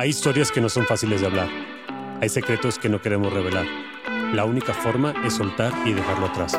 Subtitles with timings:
[0.00, 1.48] Hay historias que no son fáciles de hablar.
[2.20, 3.66] Hay secretos que no queremos revelar.
[4.32, 6.56] La única forma es soltar y dejarlo atrás.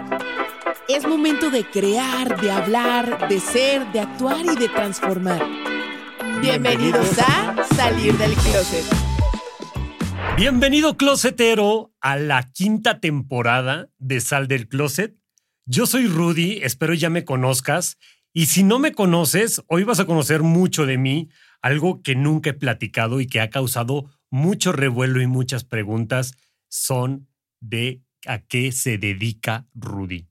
[0.89, 5.41] Es momento de crear, de hablar, de ser, de actuar y de transformar.
[6.41, 8.84] Bienvenidos a Salir del Closet.
[10.35, 15.15] Bienvenido, closetero, a la quinta temporada de Sal del Closet.
[15.65, 17.98] Yo soy Rudy, espero ya me conozcas.
[18.34, 21.29] Y si no me conoces, hoy vas a conocer mucho de mí,
[21.62, 26.35] algo que nunca he platicado y que ha causado mucho revuelo y muchas preguntas
[26.68, 27.27] son
[27.60, 30.27] de a qué se dedica Rudy.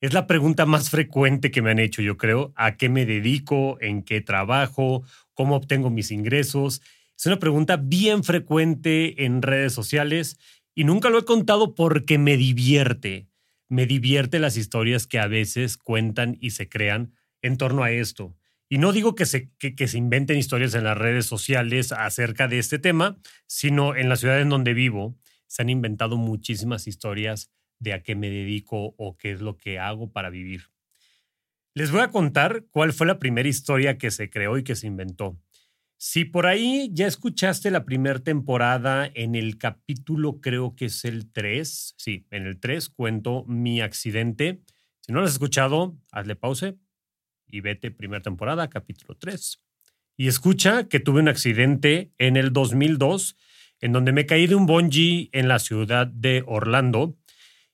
[0.00, 2.52] Es la pregunta más frecuente que me han hecho, yo creo.
[2.56, 3.76] ¿A qué me dedico?
[3.80, 5.02] ¿En qué trabajo?
[5.34, 6.80] ¿Cómo obtengo mis ingresos?
[7.18, 10.38] Es una pregunta bien frecuente en redes sociales
[10.74, 13.28] y nunca lo he contado porque me divierte.
[13.68, 18.34] Me divierte las historias que a veces cuentan y se crean en torno a esto.
[18.72, 22.60] Y no digo que se, que, se inventen historias en las redes sociales acerca de
[22.60, 23.18] este tema,
[23.48, 25.18] sino en la ciudad en donde vivo
[25.48, 29.80] se han inventado muchísimas historias de a qué me dedico o qué es lo que
[29.80, 30.66] hago para vivir.
[31.74, 34.86] Les voy a contar cuál fue la primera historia que se creó y que se
[34.86, 35.36] inventó.
[35.96, 41.32] Si por ahí ya escuchaste la primera temporada en el capítulo, creo que es el
[41.32, 44.62] 3, sí, en el 3 cuento mi accidente.
[45.00, 46.76] Si no lo has escuchado, hazle pause
[47.50, 49.60] y vete primera temporada, capítulo 3.
[50.16, 53.36] Y escucha que tuve un accidente en el 2002
[53.80, 57.16] en donde me caí de un bungee en la ciudad de Orlando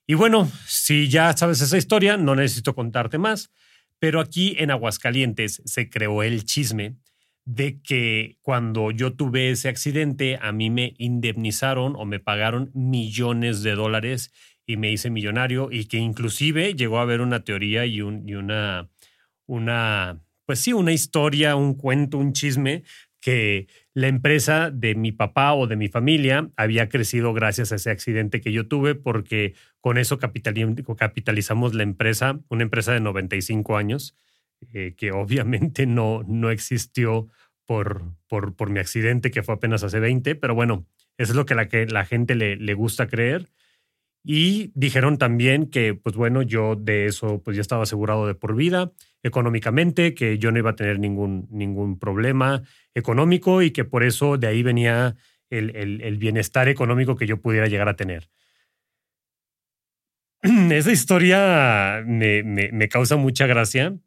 [0.09, 3.51] y bueno, si ya sabes esa historia, no necesito contarte más,
[3.99, 6.95] pero aquí en Aguascalientes se creó el chisme
[7.43, 13.63] de que cuando yo tuve ese accidente, a mí me indemnizaron o me pagaron millones
[13.63, 14.31] de dólares
[14.65, 18.35] y me hice millonario y que inclusive llegó a haber una teoría y, un, y
[18.35, 18.89] una,
[19.47, 22.83] una, pues sí, una historia, un cuento, un chisme
[23.19, 27.89] que la empresa de mi papá o de mi familia había crecido gracias a ese
[27.89, 34.15] accidente que yo tuve porque con eso capitalizamos la empresa, una empresa de 95 años,
[34.73, 37.27] eh, que obviamente no, no existió
[37.65, 40.85] por, por, por, mi accidente que fue apenas hace 20, pero bueno,
[41.17, 43.49] eso es lo que la, que la gente le, le gusta creer.
[44.23, 48.55] Y dijeron también que, pues bueno, yo de eso pues ya estaba asegurado de por
[48.55, 48.91] vida
[49.23, 52.63] económicamente, que yo no iba a tener ningún, ningún problema
[52.93, 55.15] económico y que por eso de ahí venía
[55.49, 58.29] el, el, bienestar económico que yo pudiera llegar a tener.
[60.41, 63.97] Esa historia me, me, me causa mucha gracia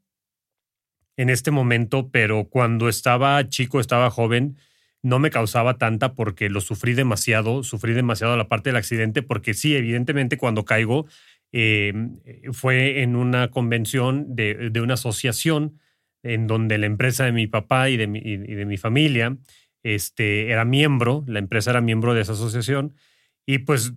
[1.16, 4.56] en este momento, pero cuando estaba chico, estaba joven,
[5.02, 9.54] no me causaba tanta porque lo sufrí demasiado, sufrí demasiado la parte del accidente, porque
[9.54, 11.06] sí, evidentemente cuando caigo
[11.52, 11.92] eh,
[12.52, 15.78] fue en una convención de, una asociación
[16.22, 19.36] en donde la empresa de mi papá y de mi, de mi familia
[19.82, 22.94] este, era miembro, la empresa era miembro de esa asociación
[23.46, 23.94] y pues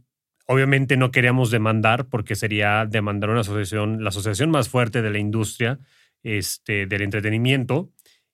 [0.47, 5.19] obviamente no queríamos demandar porque sería demandar una asociación, la asociación más fuerte de la
[5.19, 5.79] industria
[6.23, 7.91] este, del entretenimiento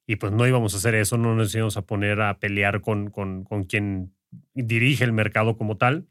[0.10, 3.12] y pues no íbamos a hacer eso, no nos íbamos a poner a pelear con,
[3.12, 4.12] con, con quien
[4.56, 6.08] dirige el mercado como tal.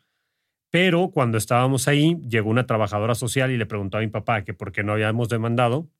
[0.71, 4.55] Pero cuando estábamos ahí, llegó una trabajadora social y le preguntó a mi papá que
[4.55, 5.91] por qué no habíamos demandado.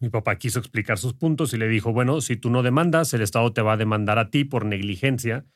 [0.00, 3.22] Mi papá quiso explicar sus puntos y le dijo, bueno, si tú no demandas, el
[3.22, 5.46] Estado te va a demandar a ti por negligencia,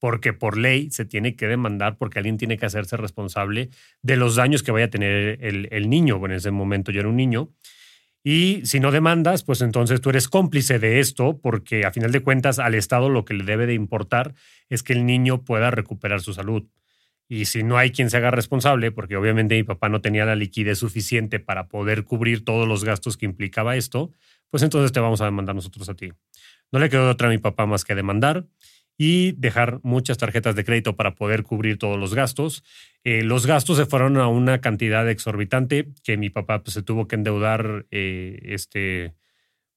[0.00, 3.70] porque por ley se tiene que demandar porque alguien tiene que hacerse responsable
[4.02, 6.18] de los daños que vaya a tener el, el niño.
[6.18, 7.54] Bueno, en ese momento yo era un niño.
[8.22, 12.20] Y si no demandas, pues entonces tú eres cómplice de esto, porque a final de
[12.20, 14.34] cuentas al Estado lo que le debe de importar
[14.68, 16.64] es que el niño pueda recuperar su salud.
[17.28, 20.34] Y si no hay quien se haga responsable, porque obviamente mi papá no tenía la
[20.34, 24.12] liquidez suficiente para poder cubrir todos los gastos que implicaba esto,
[24.50, 26.12] pues entonces te vamos a demandar nosotros a ti.
[26.72, 28.46] No le quedó otra a mi papá más que demandar
[29.02, 32.62] y dejar muchas tarjetas de crédito para poder cubrir todos los gastos.
[33.02, 37.08] Eh, los gastos se fueron a una cantidad exorbitante que mi papá pues, se tuvo
[37.08, 39.14] que endeudar eh, este,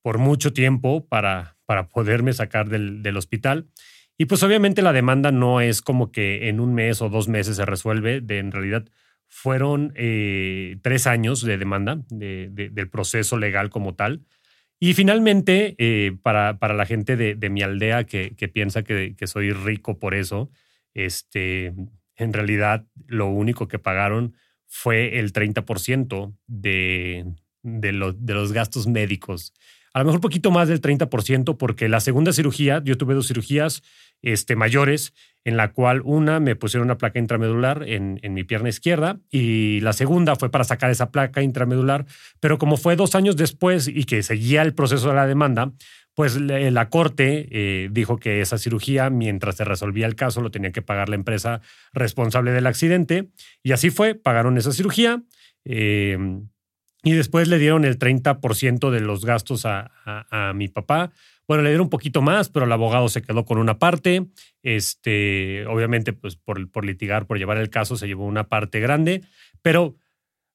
[0.01, 3.69] por mucho tiempo para, para poderme sacar del, del, hospital.
[4.17, 7.55] Y pues obviamente la demanda no es como que en un mes o dos meses
[7.55, 8.83] se resuelve, de, en realidad
[9.29, 14.25] fueron eh, tres años de demanda de, del proceso legal como tal.
[14.83, 19.15] Y finalmente, eh, para, para, la gente de, de mi aldea que, que piensa que,
[19.15, 20.51] que, soy rico por eso,
[20.93, 21.73] este,
[22.17, 24.35] en realidad lo único que pagaron
[24.67, 29.53] fue el 30% de, de, de los gastos médicos
[29.93, 33.83] a lo mejor poquito más del 30%, porque la segunda cirugía, yo tuve dos cirugías
[34.21, 35.13] este, mayores,
[35.45, 39.81] en la cual una me pusieron una placa intramedular en, en, mi pierna izquierda y
[39.81, 42.05] la segunda fue para sacar esa placa intramedular,
[42.39, 45.73] pero como fue dos años después y que seguía el proceso de la demanda,
[46.15, 50.71] pues la corte eh, dijo que esa cirugía, mientras se resolvía el caso, lo tenía
[50.71, 51.61] que pagar la empresa
[51.91, 53.29] responsable del accidente.
[53.63, 55.23] Y así fue, pagaron esa cirugía.
[55.65, 56.17] Eh,
[57.03, 61.11] y después le dieron el 30% de los gastos a, a, mi papá.
[61.47, 64.27] Bueno, le dieron un poquito más, pero el abogado se quedó con una parte.
[64.63, 69.21] Este, obviamente, pues por, por litigar, por llevar el caso, se llevó una parte grande.
[69.61, 69.97] Pero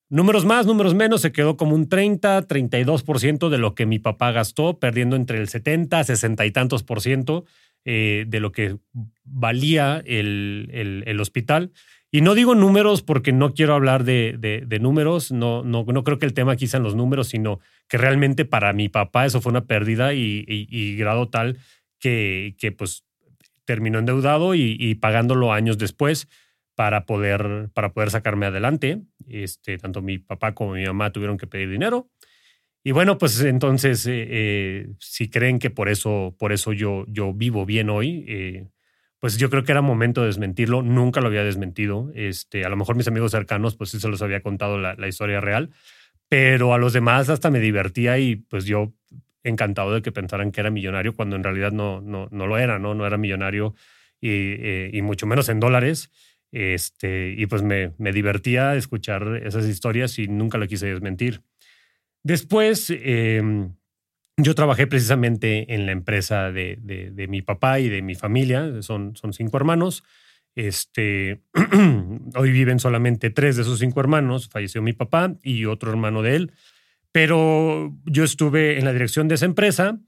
[0.09, 4.33] números más, números menos, se quedó como un 30, 32% de lo que mi papá
[4.33, 7.45] gastó, perdiendo entre el 70, 60 y tantos por ciento
[7.85, 8.79] eh, de lo que
[9.25, 11.73] valía el, el, el hospital.
[12.11, 16.19] Y no digo números porque no quiero hablar de, de, números, no, no, no, creo
[16.19, 19.51] que el tema aquí sean los números, sino que realmente para mi papá eso fue
[19.51, 21.59] una pérdida y, y, grado tal
[21.99, 23.05] que, que, pues
[23.67, 26.29] terminó endeudado y, pagándolo años después
[26.75, 29.03] para poder, para poder sacarme adelante.
[29.29, 32.09] Este, tanto mi papá como mi mamá tuvieron que pedir dinero.
[32.83, 37.35] Y bueno, pues entonces, eh, eh, si creen que por eso, por eso yo, yo
[37.35, 38.69] vivo bien hoy, eh,
[39.21, 40.83] pues yo creo que era momento de desmentirlo.
[40.83, 42.11] Nunca lo había desmentido.
[42.15, 45.41] Este, a lo mejor mis amigos cercanos, pues sí se los había contado la, historia
[45.41, 45.71] real,
[46.29, 48.93] pero a los demás hasta me divertía y pues yo
[49.43, 52.79] encantado de que pensaran que era millonario cuando en realidad no, no, no lo era,
[52.79, 52.95] ¿no?
[52.95, 53.75] No era millonario
[54.21, 56.11] y, eh, y mucho menos en dólares.
[56.53, 61.43] Este, y pues me, me, divertía escuchar esas historias y nunca lo quise desmentir.
[62.23, 63.69] Después, eh,
[64.39, 69.17] yo trabajé precisamente en la empresa de, de, mi papá y de mi familia, son,
[69.17, 70.05] son cinco hermanos.
[70.55, 71.43] Este,
[72.37, 76.37] hoy viven solamente tres de esos cinco hermanos, falleció mi papá y otro hermano de
[76.37, 76.53] él,
[77.11, 79.99] pero yo estuve en la dirección de esa empresa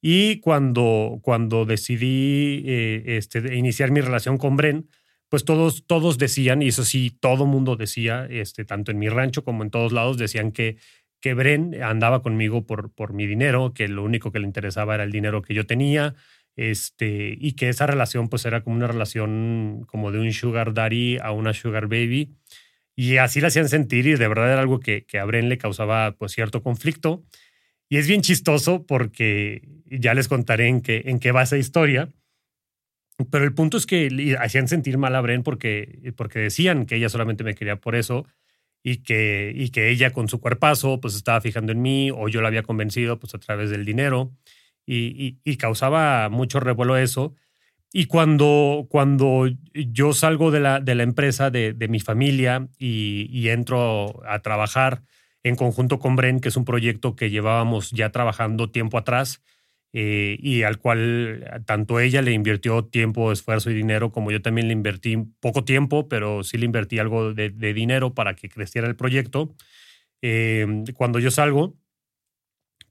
[0.00, 4.88] y cuando, cuando decidí eh, este, iniciar mi relación con Bren,
[5.28, 9.44] pues todos, todos decían, y eso sí, todo mundo decía, este, tanto en mi rancho
[9.44, 10.76] como en todos lados, decían que
[11.24, 15.04] que Bren andaba conmigo por, por mi dinero, que lo único que le interesaba era
[15.04, 16.14] el dinero que yo tenía,
[16.54, 21.16] este, y que esa relación pues era como una relación como de un sugar daddy
[21.16, 22.34] a una sugar baby.
[22.94, 25.56] Y así la hacían sentir y de verdad era algo que, que a Bren le
[25.56, 27.24] causaba pues cierto conflicto.
[27.88, 32.12] Y es bien chistoso porque ya les contaré en qué, en qué va esa historia.
[33.30, 37.08] Pero el punto es que hacían sentir mal a Bren porque, porque decían que ella
[37.08, 38.26] solamente me quería por eso
[38.86, 42.42] y que, y que ella con su cuerpazo pues estaba fijando en mí o yo
[42.42, 44.32] la había convencido pues a través del dinero
[44.86, 47.34] y, y, causaba mucho revuelo eso.
[47.90, 53.26] Y cuando, cuando yo salgo de la, de la empresa de, de mi familia y,
[53.30, 55.02] y, entro a trabajar
[55.42, 59.42] en conjunto con Bren, que es un proyecto que llevábamos ya trabajando tiempo atrás,
[59.96, 64.66] eh, y al cual tanto ella le invirtió tiempo, esfuerzo y dinero, como yo también
[64.66, 68.96] le invertí poco tiempo, pero sí le invertí algo de, dinero para que creciera el
[68.96, 69.54] proyecto.
[70.20, 71.76] Eh, cuando yo salgo,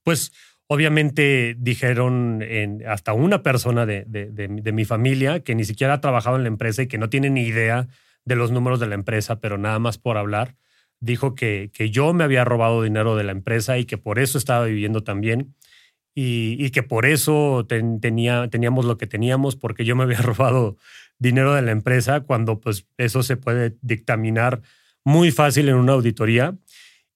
[0.03, 0.31] pues
[0.67, 2.41] obviamente dijeron
[2.87, 6.83] hasta una persona de, de, mi familia que ni siquiera ha trabajado en la empresa
[6.83, 7.89] y que no tiene ni idea
[8.23, 10.55] de los números de la empresa, pero nada más por hablar,
[11.01, 14.37] dijo que, que yo me había robado dinero de la empresa y que por eso
[14.37, 15.53] estaba viviendo también
[16.15, 20.77] y, que por eso tenía, teníamos lo que teníamos, porque yo me había robado
[21.19, 24.61] dinero de la empresa, cuando pues eso se puede dictaminar
[25.03, 26.55] muy fácil en una auditoría.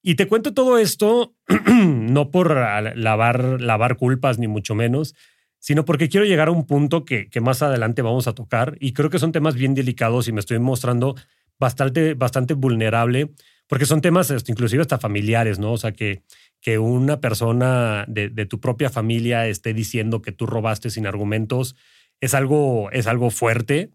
[0.02, 1.36] Y te cuento todo esto
[1.76, 5.16] no por lavar, lavar culpas, ni mucho menos,
[5.60, 8.94] sino porque quiero llegar a un punto que, que más adelante vamos a tocar y
[8.94, 11.16] creo que son temas bien delicados y me estoy mostrando
[11.60, 13.32] bastante, bastante vulnerable
[13.68, 15.74] porque son temas este, inclusive hasta familiares, ¿no?
[15.74, 16.24] O sea, que,
[16.62, 21.76] que una persona de, tu propia familia esté diciendo que tú robaste sin argumentos
[22.20, 23.92] es algo, es algo fuerte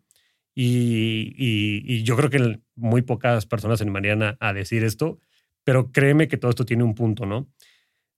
[0.54, 5.18] y, y, yo creo que muy pocas personas se animarían a, decir esto,
[5.64, 7.48] pero créeme que todo esto tiene un punto, ¿no?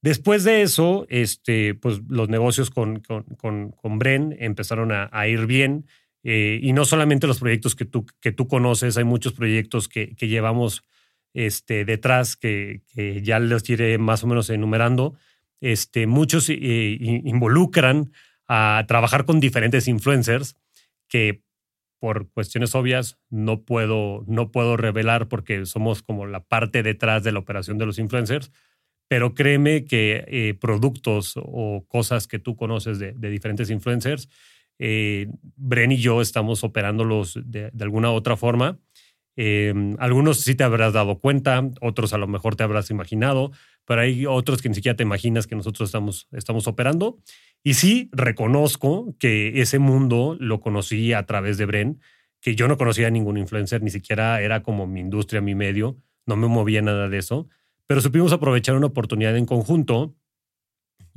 [0.03, 5.29] Después de eso, este, pues los negocios con, con, con, con Bren empezaron a, a
[5.29, 5.87] ir bien.
[6.25, 10.15] Eh, y no solamente los proyectos que tú, que tú conoces, hay muchos proyectos que,
[10.17, 10.83] que llevamos
[11.35, 12.83] este, detrás que,
[13.23, 15.15] ya los iré más o menos enumerando.
[15.61, 16.57] Este, muchos eh,
[17.25, 18.13] involucran
[18.47, 20.57] a trabajar con diferentes influencers
[21.09, 21.43] que
[21.99, 27.33] por cuestiones obvias no puedo, no puedo revelar porque somos como la parte detrás de
[27.33, 28.53] la operación de los influencers,
[29.09, 34.29] pero créeme que eh, productos o cosas que tú conoces de, diferentes influencers,
[34.79, 38.79] eh, Bren y yo estamos operándolos de, de alguna otra forma.
[39.37, 43.51] Em, algunos sí te habrás dado cuenta, otros a lo mejor te habrás imaginado,
[43.85, 47.19] pero hay otros que ni siquiera te imaginas que nosotros estamos, estamos operando.
[47.63, 52.01] Y sí, reconozco que ese mundo lo conocí a través de Bren,
[52.41, 55.97] que yo no conocía a ningún influencer, ni siquiera era como mi industria, mi medio,
[56.27, 57.49] no me movía nada de eso,
[57.87, 60.15] pero supimos aprovechar una oportunidad en conjunto.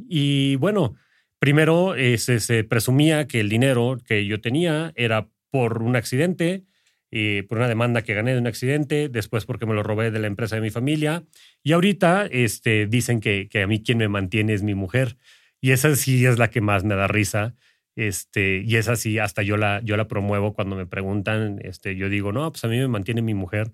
[0.08, 0.96] Y bueno,
[1.40, 6.67] primero eh, se presumía que el dinero que yo tenía era por un accidente,
[7.10, 10.20] y por una demanda que gané de un accidente, después porque me lo robé de
[10.20, 11.24] la empresa de mi familia.
[11.64, 15.18] Y ahorita este, dicen que, que a mí quien me mantiene es mi mujer.
[15.62, 17.56] Y esa sí es la que más me da risa.
[17.96, 22.10] Este, y esa sí, hasta yo la, yo la promuevo cuando me preguntan, este, yo
[22.10, 23.72] digo, no, pues a mí me mantiene mi mujer.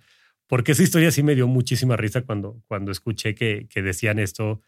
[0.48, 4.62] Porque esa historia sí me dio muchísima risa cuando, cuando escuché que, que decían esto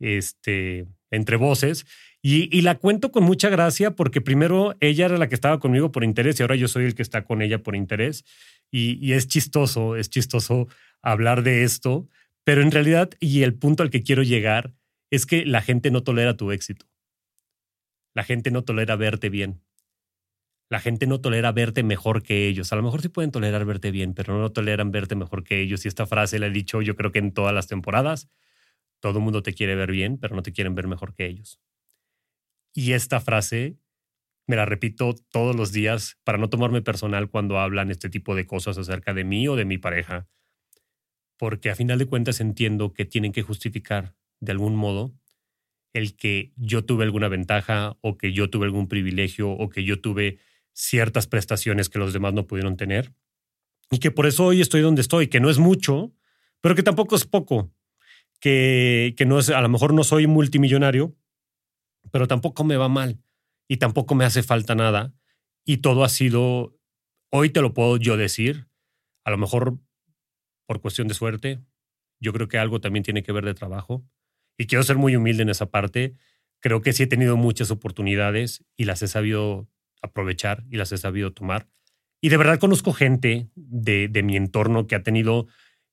[0.00, 1.86] este, entre voces.
[2.22, 6.04] Y, la cuento con mucha gracia porque primero ella era la que estaba conmigo por
[6.04, 8.24] interés y ahora yo soy el que está con ella por interés.
[8.70, 10.68] Y, es chistoso, es chistoso
[11.02, 12.08] hablar de esto,
[12.44, 14.74] pero en realidad, y el punto al que quiero llegar,
[15.10, 16.86] es que la gente no tolera tu éxito.
[18.14, 19.62] La gente no tolera verte bien.
[20.68, 22.72] La gente no tolera verte mejor que ellos.
[22.72, 25.84] A lo mejor sí pueden tolerar verte bien, pero no toleran verte mejor que ellos.
[25.84, 28.28] Y esta frase la he dicho yo creo que en todas las temporadas.
[29.00, 31.60] Todo el mundo te quiere ver bien, pero no te quieren ver mejor que ellos.
[32.74, 33.78] Y esta frase
[34.46, 38.46] me la repito todos los días para no tomarme personal cuando hablan este tipo de
[38.46, 40.28] cosas acerca de mí o de mi pareja.
[41.36, 45.14] Porque a final de cuentas entiendo que tienen que justificar de algún modo
[45.92, 50.00] el que yo tuve alguna ventaja o que yo tuve algún privilegio o que yo
[50.00, 50.38] tuve
[50.72, 53.12] ciertas prestaciones que los demás no pudieron tener.
[53.90, 56.12] Y que por eso hoy estoy donde estoy, que no es mucho,
[56.60, 57.72] pero que tampoco es poco.
[58.40, 61.14] Que, no es, a lo mejor no soy multimillonario,
[62.10, 63.20] pero tampoco me va mal
[63.68, 65.14] y tampoco me hace falta nada.
[65.64, 66.76] Y todo ha sido,
[67.30, 68.68] hoy te lo puedo yo decir,
[69.24, 69.78] a lo mejor
[70.66, 71.60] por cuestión de suerte,
[72.20, 74.04] yo creo que algo también tiene que ver de trabajo.
[74.58, 76.14] Y quiero ser muy humilde en esa parte.
[76.60, 79.68] Creo que sí he tenido muchas oportunidades y las he sabido
[80.02, 81.68] aprovechar y las he sabido tomar.
[82.20, 85.46] Y de verdad conozco gente de, de mi entorno que ha tenido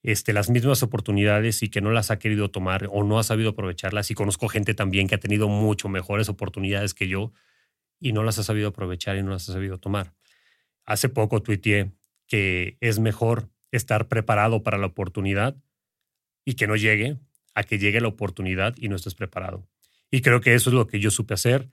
[0.04, 3.52] este, las mismas oportunidades y que no las ha querido tomar o no ha sabido
[3.52, 4.12] aprovecharlas.
[4.12, 7.34] Y conozco gente también que ha tenido mucho mejores oportunidades que yo
[8.00, 10.14] y no las ha sabido aprovechar y no las ha sabido tomar.
[10.86, 11.92] Hace poco tuiteé
[12.28, 15.56] que es mejor estar preparado para la oportunidad
[16.46, 17.18] y que no llegue
[17.56, 19.68] a que llegue la oportunidad y no estés preparado.
[20.12, 21.70] Y creo que eso es lo que yo supe hacer.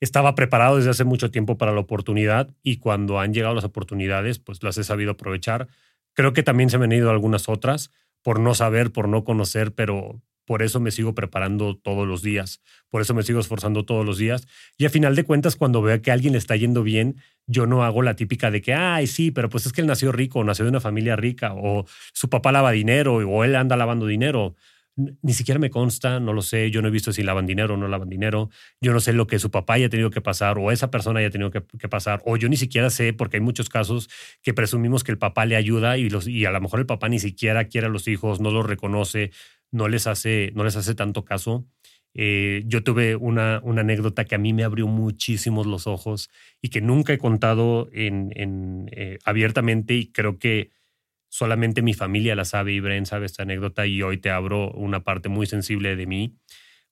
[0.00, 4.38] Estaba preparado desde hace mucho tiempo para la oportunidad y cuando han llegado las oportunidades,
[4.38, 5.68] pues las he sabido aprovechar
[6.16, 7.90] Creo que también se me han ido algunas otras
[8.22, 12.62] por no saber, por no conocer, pero por eso me sigo preparando todos los días,
[12.88, 14.46] por eso me sigo esforzando todos los días.
[14.78, 17.66] Y a final de cuentas, cuando veo que a alguien le está yendo bien, yo
[17.66, 20.42] no hago la típica de que, ay, sí, pero pues es que él nació rico,
[20.42, 24.56] nació de una familia rica, o su papá lava dinero, o él anda lavando dinero
[24.96, 27.76] ni siquiera me consta, no lo sé, yo no he visto si lavan dinero o
[27.76, 28.48] no lavan dinero,
[28.80, 31.30] yo no sé lo que su papá haya tenido que pasar o esa persona haya
[31.30, 34.08] tenido que, pasar, o yo ni siquiera sé, porque hay muchos casos
[34.42, 37.08] que presumimos que el papá le ayuda y, los, y a lo mejor el papá
[37.08, 39.32] ni siquiera quiere a los hijos, no los reconoce,
[39.70, 41.66] no les hace, no les hace tanto caso.
[42.14, 46.30] Eh, yo tuve una, anécdota que a mí me abrió muchísimos los ojos
[46.62, 50.70] y que nunca he contado en eh, abiertamente y creo que
[51.36, 55.00] solamente mi familia la sabe y Bren sabe esta anécdota y hoy te abro una
[55.04, 56.34] parte muy sensible de mí.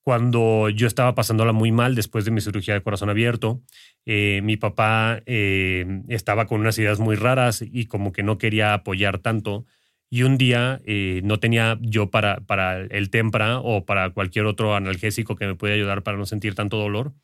[0.03, 3.63] Cuando yo estaba pasándola muy mal después de mi cirugía de corazón abierto,
[4.05, 8.75] eh, mi papá eh, estaba con unas ideas muy raras y como que no quería
[8.75, 9.65] apoyar tanto.
[10.11, 14.77] Y un día eh, no tenía yo para, para el Tempra o para cualquier otro
[14.77, 17.15] analgésico que me pudiera ayudar para no sentir tanto dolor.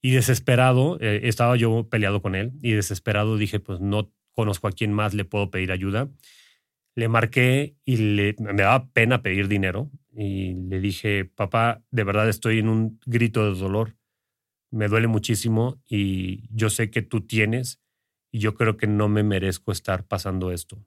[0.00, 4.92] Y desesperado, estaba yo peleado con él y desesperado dije, pues no conozco a quién
[4.92, 6.08] más le puedo pedir ayuda
[6.96, 12.28] le marqué y le, me daba pena pedir dinero y le dije, papá, de verdad
[12.28, 13.96] estoy en un grito de dolor,
[14.70, 17.82] me duele muchísimo y yo sé que tú tienes
[18.32, 20.82] y yo creo que no me merezco estar pasando esto.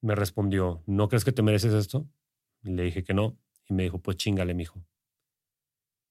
[0.00, 2.08] Me respondió, ¿no crees que te mereces esto?
[2.62, 3.38] Le dije que no
[3.68, 4.86] y me dijo, pues chingale, mijo.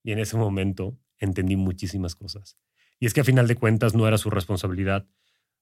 [0.04, 2.60] Y en ese momento entendí muchísimas cosas.
[3.00, 5.08] Y es que a final de cuentas no era su responsabilidad.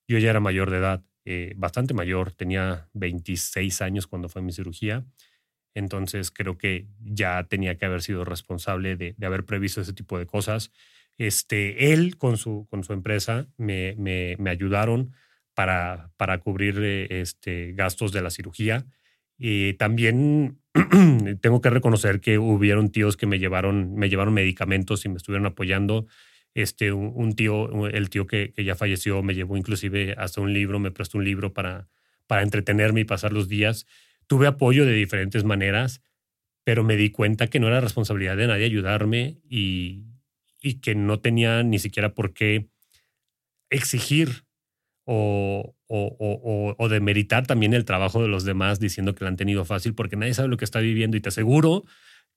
[0.05, 4.51] Yo ya era mayor de edad eh, bastante mayor, tenía 26 años cuando fue mi
[4.51, 5.05] cirugía,
[5.73, 10.25] entonces creo que ya tenía que haber sido responsable de, haber previsto ese tipo de
[10.25, 10.71] cosas.
[11.17, 15.13] Este, él con su, con su empresa me, me, ayudaron
[15.53, 18.85] para, para cubrir eh, este, gastos de la cirugía
[19.37, 20.61] Y también
[21.41, 25.45] tengo que reconocer que hubieron tíos que me llevaron, me llevaron medicamentos y me estuvieron
[25.45, 26.07] apoyando.
[26.53, 30.91] Este, un, tío, el tío que, ya falleció, me llevó inclusive hasta un libro, me
[30.91, 31.87] prestó un libro para,
[32.27, 33.85] para entretenerme y pasar los días.
[34.27, 36.01] Tuve apoyo de diferentes maneras,
[36.63, 40.03] pero me di cuenta que no era responsabilidad de nadie ayudarme y,
[40.61, 42.69] y que no tenía ni siquiera por qué
[43.69, 44.43] exigir
[45.05, 49.65] o, o, o, demeritar también el trabajo de los demás diciendo que lo han tenido
[49.65, 51.83] fácil, porque nadie sabe lo que está viviendo y te aseguro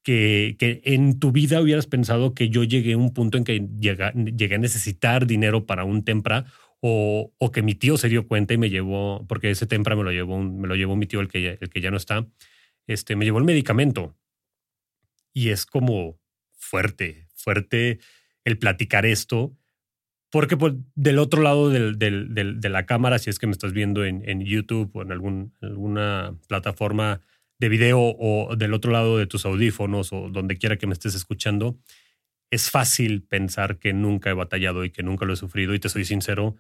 [0.05, 4.55] que, en tu vida hubieras pensado que yo llegué a un punto en que llegué
[4.55, 6.45] a necesitar dinero para un tempra
[6.81, 10.13] o, que mi tío se dio cuenta y me llevó, porque ese tempra me lo
[10.13, 12.27] llevó, me lo llevó mi tío, el que, ya, el que ya no está,
[12.87, 14.15] este, me llevó el medicamento.
[15.33, 16.21] Y es como
[16.53, 17.99] fuerte, fuerte
[18.45, 19.57] el platicar esto
[20.35, 23.73] porque pues, del otro lado del, del, de la cámara, si es que me estás
[23.73, 27.21] viendo en, en YouTube o en algún, alguna plataforma
[27.59, 31.15] de video o del otro lado de tus audífonos o donde quiera que me estés
[31.15, 31.79] escuchando,
[32.51, 35.75] es fácil pensar que nunca he batallado y que nunca lo he sufrido.
[35.75, 36.57] Y te soy sincero,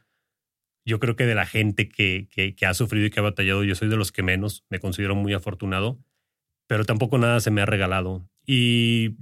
[0.85, 3.75] yo creo que de la gente que, que, ha sufrido y que ha batallado, yo
[3.75, 6.03] soy de los que menos, me considero muy afortunado,
[6.67, 8.29] pero tampoco nada se me ha regalado.
[8.47, 9.17] Y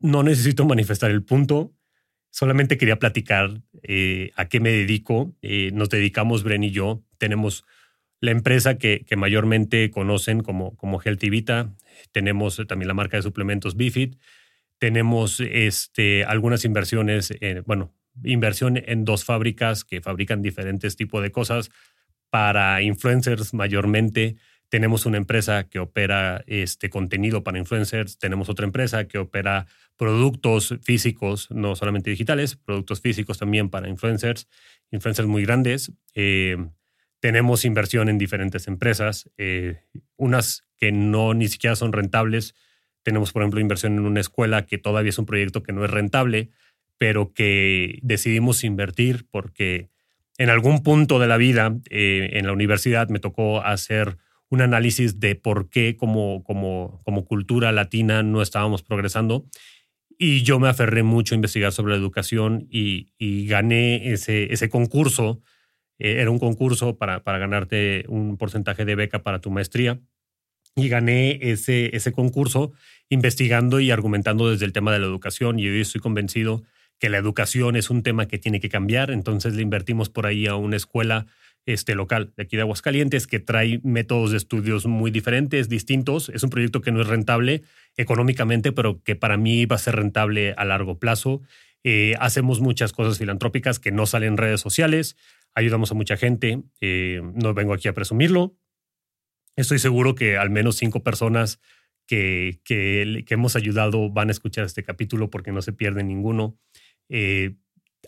[0.00, 1.74] no necesito manifestar el punto,
[2.30, 5.34] Solamente quería platicar eh, a qué me dedico.
[5.42, 7.02] Eh, nos dedicamos, Bren y yo.
[7.16, 7.64] Tenemos
[8.20, 11.74] la empresa que, mayormente conocen como, como Healthy Vita.
[12.12, 14.18] Tenemos también la marca de suplementos Bifit.
[14.78, 17.32] Tenemos este, algunas inversiones,
[17.66, 17.92] bueno,
[18.24, 21.70] inversión en dos fábricas que fabrican diferentes tipos de cosas
[22.30, 24.36] para influencers mayormente.
[24.68, 30.74] Tenemos una empresa que opera este contenido para influencers, tenemos otra empresa que opera productos
[30.82, 34.46] físicos, no solamente digitales, productos físicos también para influencers,
[34.90, 35.92] influencers muy grandes.
[36.14, 36.56] Eh,
[37.20, 39.80] tenemos inversión en diferentes empresas, eh,
[40.16, 42.54] unas que no ni siquiera son rentables.
[43.02, 45.90] Tenemos, por ejemplo, inversión en una escuela que todavía es un proyecto que no es
[45.90, 46.50] rentable,
[46.96, 49.88] pero que decidimos invertir porque
[50.36, 54.18] en algún punto de la vida, eh, en la universidad, me tocó hacer
[54.50, 59.46] un análisis de por qué como, como, como cultura latina no estábamos progresando.
[60.16, 64.68] Y yo me aferré mucho a investigar sobre la educación y, y gané ese, ese
[64.68, 65.42] concurso.
[65.98, 70.00] Eh, era un concurso para, para ganarte un porcentaje de beca para tu maestría.
[70.76, 72.72] Y gané ese, ese concurso
[73.08, 75.58] investigando y argumentando desde el tema de la educación.
[75.58, 76.62] Y hoy estoy convencido
[76.98, 79.10] que la educación es un tema que tiene que cambiar.
[79.10, 81.26] Entonces le invertimos por ahí a una escuela
[81.66, 86.30] este, local de aquí de Aguascalientes que trae métodos de estudios muy diferentes, distintos.
[86.30, 87.62] Es un proyecto que no es rentable
[87.96, 91.42] económicamente, pero que para mí va a ser rentable a largo plazo.
[91.84, 95.16] Eh, hacemos muchas cosas filantrópicas que no salen en redes sociales,
[95.54, 98.56] ayudamos a mucha gente, eh, no vengo aquí a presumirlo.
[99.56, 101.60] Estoy seguro que al menos cinco personas
[102.06, 106.58] que, que, hemos ayudado van a escuchar este capítulo porque no se pierde ninguno.
[107.08, 107.56] Eh,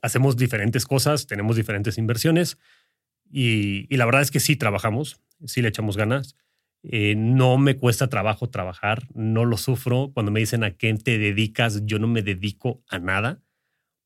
[0.03, 2.59] hacemos diferentes cosas, tenemos diferentes inversiones
[3.31, 6.37] y, la verdad es que sí trabajamos, sí le echamos ganas.
[6.83, 10.13] No me cuesta trabajo trabajar, no lo sufro.
[10.15, 13.43] Cuando me dicen a qué te dedicas, yo no me dedico a nada,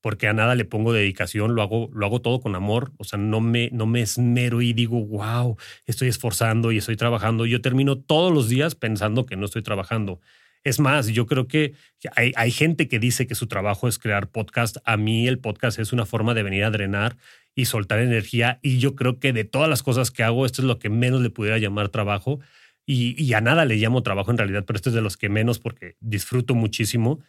[0.04, 2.92] porque a nada le pongo dedicación, lo hago, lo hago todo con amor.
[2.98, 7.46] O sea, no me, no me esmero y digo, wow, estoy esforzando y estoy trabajando.
[7.46, 10.20] Yo termino todos los días pensando que no estoy trabajando.
[10.62, 11.72] Es más, yo creo que
[12.16, 14.76] hay, hay, gente que dice que su trabajo es crear podcast.
[14.84, 17.16] A mí el podcast es una forma de venir a drenar
[17.54, 18.58] y soltar energía.
[18.60, 21.22] Y yo creo que de todas las cosas que hago, esto es lo que menos
[21.22, 22.40] le pudiera llamar trabajo.
[22.84, 25.60] Y, a nada le llamo trabajo en realidad, pero esto es de los que menos
[25.60, 27.20] porque disfruto muchísimo.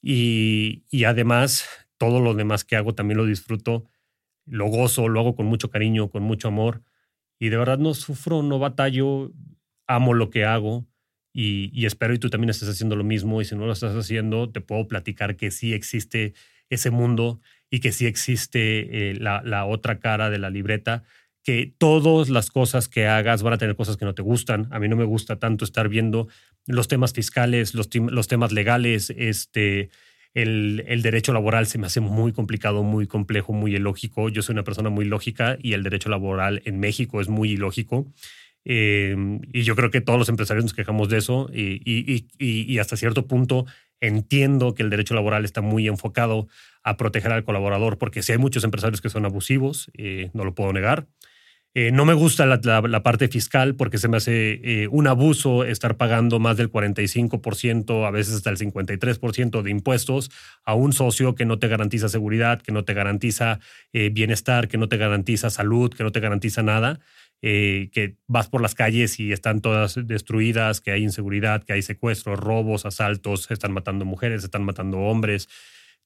[0.00, 1.66] Y, y además,
[2.00, 3.84] todo lo demás que hago también lo disfruto,
[4.46, 6.82] lo gozo, lo hago con mucho cariño, con mucho amor.
[7.38, 9.30] Y de verdad no sufro, no batallo,
[9.86, 10.86] amo lo que hago.
[11.34, 13.42] Y, espero y tú también estés haciendo lo mismo.
[13.42, 16.32] Y si no lo estás haciendo, te puedo platicar que sí existe
[16.70, 21.02] ese mundo y que sí existe eh, la, la, otra cara de la libreta,
[21.44, 24.68] que todas las cosas que hagas van a tener cosas que no te gustan.
[24.70, 26.28] A mí no me gusta tanto estar viendo
[26.66, 29.90] los temas fiscales, los, los temas legales, este,
[30.34, 34.28] el, el, derecho laboral se me hace muy complicado, muy complejo, muy ilógico.
[34.28, 38.06] Yo soy una persona muy lógica y el derecho laboral en México es muy ilógico.
[38.64, 39.16] Eh,
[39.52, 42.78] y yo creo que todos los empresarios nos quejamos de eso y, y, y, y,
[42.78, 43.64] hasta cierto punto
[44.00, 46.46] entiendo que el derecho laboral está muy enfocado
[46.82, 50.54] a proteger al colaborador, porque si hay muchos empresarios que son abusivos, eh, no lo
[50.54, 51.06] puedo negar.
[51.74, 55.96] Eh, no me gusta la, parte fiscal porque se me hace eh, un abuso estar
[55.96, 60.30] pagando más del 45%, a veces hasta el 53% de impuestos
[60.64, 63.60] a un socio que no te garantiza seguridad, que no te garantiza
[63.92, 67.00] bienestar, que no te garantiza salud, que no te garantiza nada.
[67.42, 71.82] eh, que vas por las calles y están todas destruidas, que hay inseguridad, que hay
[71.82, 75.48] secuestros, robos, asaltos, están matando mujeres, están matando hombres,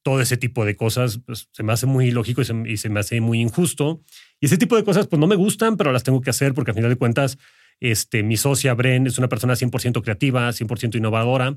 [0.03, 2.89] todo ese tipo de cosas, pues, se me hace muy ilógico y se, y se,
[2.89, 4.03] me hace muy injusto.
[4.45, 6.73] Y ese tipo de cosas, pues no me gustan, pero las tengo que hacer porque
[6.73, 7.39] al final de cuentas,
[7.81, 11.57] este, mi socia Bren es una persona 100% creativa, 100% innovadora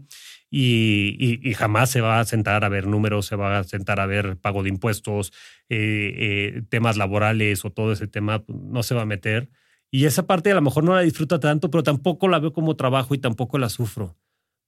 [0.49, 4.37] y, jamás se va a sentar a ver números, se va a sentar a ver
[4.37, 5.33] pago de impuestos,
[5.67, 9.49] eh, eh, temas laborales o todo ese tema, pues, no se va a meter.
[9.91, 12.77] Y esa parte a lo mejor no la disfruta tanto, pero tampoco la veo como
[12.77, 14.15] trabajo y tampoco la sufro,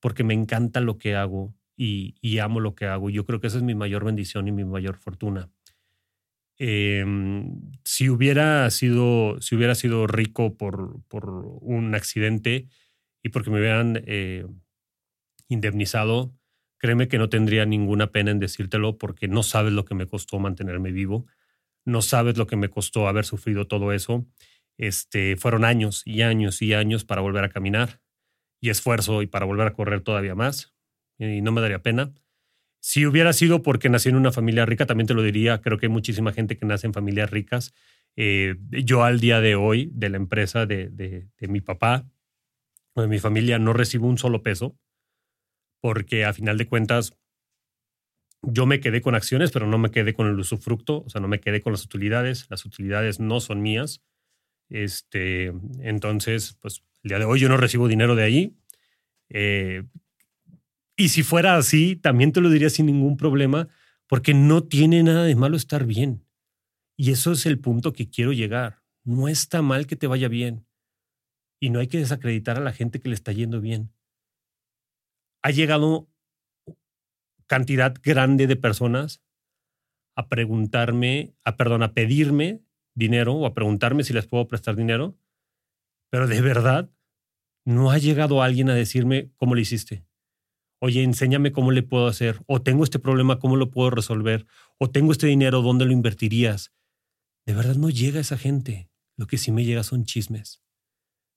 [0.01, 3.09] porque me encanta lo que hago y, amo lo que hago.
[3.09, 5.49] Yo creo que esa es mi mayor bendición y mi mayor fortuna.
[6.61, 11.29] Em, si, hubiera sido, si hubiera sido rico por, por
[11.61, 12.67] un accidente
[13.23, 14.45] y porque me hubieran eh,
[15.47, 16.33] indemnizado,
[16.77, 20.39] créeme que no tendría ninguna pena en decírtelo porque no sabes lo que me costó
[20.39, 21.25] mantenerme vivo,
[21.85, 24.27] no sabes lo que me costó haber sufrido todo eso.
[24.77, 28.01] Este, fueron años y años y años para volver a caminar
[28.61, 30.73] y esfuerzo y para volver a correr todavía más
[31.17, 32.13] y no me daría pena.
[32.81, 35.87] Si hubiera sido porque nací en una familia rica, también te lo diría, creo que
[35.87, 37.73] hay muchísima gente que nace en familias ricas.
[38.15, 42.09] Eh, yo al día de hoy, de la empresa de, mi papá
[42.93, 44.77] o de mi familia, no recibo un solo peso,
[45.81, 47.17] porque a final de cuentas
[48.41, 51.27] yo me quedé con acciones, pero no me quedé con el usufructo, o sea, no
[51.27, 54.01] me quedé con las utilidades, las utilidades no son mías.
[54.69, 55.47] Este,
[55.81, 58.57] entonces, pues el día de hoy yo no recibo dinero de ahí.
[59.29, 59.83] Eh,
[60.99, 63.69] y si fuera así, también te lo diría sin ningún problema,
[64.05, 66.25] porque no tiene nada de malo estar bien.
[66.97, 68.83] Y eso es el punto que quiero llegar.
[69.05, 70.67] No está mal que te vaya bien.
[71.57, 73.93] Y no hay que desacreditar a la gente que le está yendo bien.
[75.41, 76.09] Ha llegado
[77.47, 79.23] cantidad grande de personas
[80.17, 82.61] a preguntarme, a a pedirme
[82.93, 85.17] dinero o a preguntarme si les puedo prestar dinero,
[86.09, 86.89] pero de verdad
[87.63, 90.08] no ha llegado alguien a decirme cómo lo hiciste
[90.79, 94.45] oye, enséñame cómo le puedo hacer, o tengo este problema, cómo lo puedo resolver,
[94.77, 96.73] o tengo este dinero, ¿dónde lo invertirías?
[97.45, 98.89] De verdad no llega esa gente.
[99.17, 100.63] Lo que sí me llega son chismes.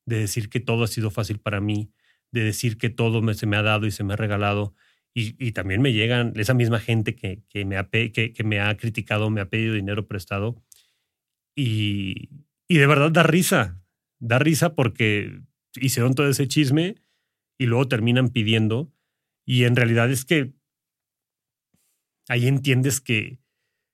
[0.05, 1.91] De decir que todo ha sido fácil para mí,
[2.31, 4.75] de decir que todo se me ha dado y se me ha regalado.
[5.15, 8.77] Y, también me llegan esa misma gente que, que me ha, que, que, me ha
[8.77, 10.63] criticado, me ha pedido dinero prestado.
[11.55, 12.29] Y,
[12.67, 13.81] y de verdad da risa.
[14.19, 15.41] Da risa porque
[15.75, 16.95] hicieron todo ese chisme
[17.57, 18.92] y luego terminan pidiendo
[19.45, 20.53] y en realidad es que
[22.29, 23.39] ahí entiendes que,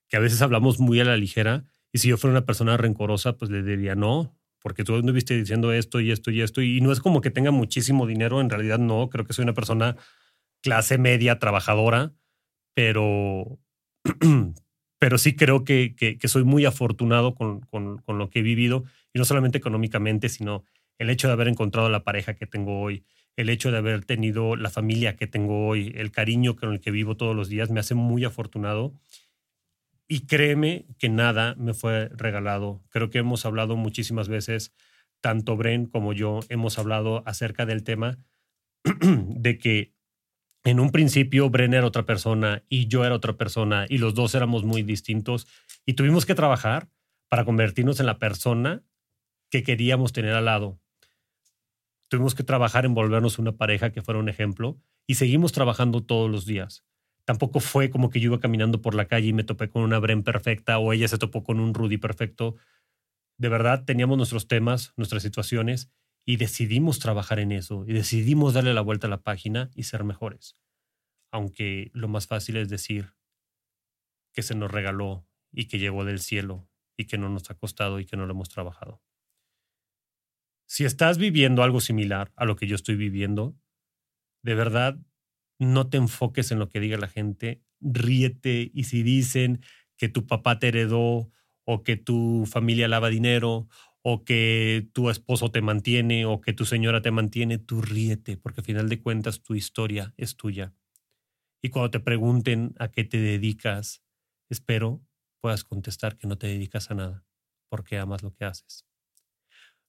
[0.07, 3.37] que a veces hablamos muy a la ligera y si yo fuera una persona rencorosa,
[3.37, 6.61] pues le diría no, porque tú viste diciendo esto y esto y esto.
[6.61, 9.53] Y no es como que tenga muchísimo dinero, en realidad no, creo que soy una
[9.53, 9.95] persona
[10.61, 12.13] clase media, trabajadora,
[12.75, 13.59] pero,
[14.99, 18.83] pero sí creo que, que, soy muy afortunado con, con, con, lo que he vivido,
[19.13, 20.63] y no solamente económicamente, sino
[20.97, 23.05] el hecho de haber encontrado la pareja que tengo hoy,
[23.39, 26.91] el hecho de haber tenido la familia que tengo hoy, el cariño con el que
[26.91, 28.93] vivo todos los días, me hace muy afortunado.
[30.09, 32.83] Y créeme que nada me fue regalado.
[32.89, 34.73] Creo que hemos hablado muchísimas veces,
[35.21, 38.17] tanto Bren como yo hemos hablado acerca del tema
[38.83, 39.93] de que
[40.65, 44.35] en un principio Bren era otra persona y yo era otra persona y los dos
[44.35, 45.47] éramos muy distintos
[45.85, 46.89] y tuvimos que trabajar
[47.29, 48.83] para convertirnos en la persona
[49.49, 50.81] que queríamos tener al lado
[52.09, 56.29] tuvimos que trabajar en volvernos una pareja que fuera un ejemplo y seguimos trabajando todos
[56.29, 56.83] los días.
[57.23, 59.99] Tampoco fue como que yo iba caminando por la calle y me topé con una
[59.99, 62.55] Bren perfecta o ella se topó con un Rudy perfecto.
[63.37, 65.91] De verdad, teníamos nuestros temas, nuestras situaciones
[66.25, 70.03] y decidimos trabajar en eso y decidimos darle la vuelta a la página y ser
[70.03, 70.55] mejores.
[71.31, 73.13] Aunque lo más fácil es decir
[74.33, 76.67] que se nos regaló y que llegó del cielo
[76.97, 79.01] y que no nos ha costado y que no lo hemos trabajado.
[80.71, 83.57] Si estás viviendo algo similar a lo que yo estoy viviendo,
[84.43, 84.99] de verdad,
[85.59, 89.61] no te enfoques en lo que diga la gente, ríete y si dicen
[89.97, 91.31] que tu papá te heredó
[91.65, 93.67] o que tu familia lava dinero
[94.03, 98.61] o que tu esposo te mantiene o que tu señora te mantiene, tú ríete, porque
[98.61, 100.75] al final de cuentas tu historia es tuya.
[101.63, 104.03] Y cuando te pregunten a qué te dedicas,
[104.49, 105.01] espero
[105.41, 107.25] puedas contestar que no te dedicas a nada,
[107.69, 108.88] porque amas lo que haces.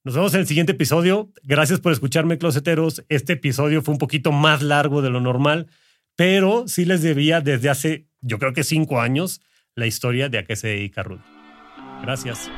[0.03, 1.31] Nos vemos en el siguiente episodio.
[1.43, 3.05] Gracias por escucharme, closeteros.
[3.11, 5.67] Este episodio fue un poquito más largo de lo normal,
[6.17, 9.43] pero sí les debía desde hace, yo creo que cinco años,
[9.75, 11.21] la historia de a qué se dedica Rudy.
[12.03, 12.51] Gracias.